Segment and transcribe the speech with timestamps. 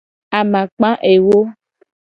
[0.37, 1.37] Amakpa ewo.